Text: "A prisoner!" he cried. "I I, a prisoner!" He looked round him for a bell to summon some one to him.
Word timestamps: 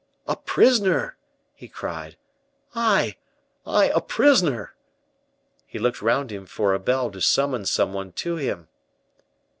"A 0.25 0.35
prisoner!" 0.35 1.15
he 1.53 1.67
cried. 1.67 2.17
"I 2.73 3.17
I, 3.67 3.89
a 3.89 4.01
prisoner!" 4.01 4.73
He 5.67 5.77
looked 5.77 6.01
round 6.01 6.31
him 6.31 6.47
for 6.47 6.73
a 6.73 6.79
bell 6.79 7.11
to 7.11 7.21
summon 7.21 7.67
some 7.67 7.93
one 7.93 8.11
to 8.13 8.35
him. 8.37 8.67